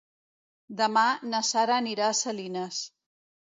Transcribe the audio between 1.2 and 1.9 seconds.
na Sara